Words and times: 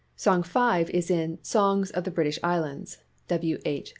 Song 0.15 0.41
5 0.41 0.89
is 0.89 1.11
in" 1.11 1.37
Songs 1.55 1.91
of 1.91 2.05
the 2.05 2.09
British 2.09 2.39
Islands" 2.41 2.97
(VV. 3.29 3.59
H. 3.65 3.89